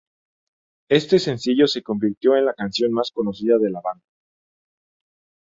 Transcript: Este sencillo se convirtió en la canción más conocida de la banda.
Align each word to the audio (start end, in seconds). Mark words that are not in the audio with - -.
Este 0.89 1.19
sencillo 1.19 1.67
se 1.67 1.83
convirtió 1.83 2.35
en 2.35 2.45
la 2.45 2.55
canción 2.55 2.91
más 2.91 3.11
conocida 3.11 3.59
de 3.59 3.69
la 3.69 3.81
banda. 3.81 4.03